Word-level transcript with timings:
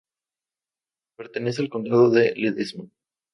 Pertenece 1.15 1.61
al 1.61 1.69
condado 1.69 2.09
de 2.09 2.33
Ledesma. 2.35 2.87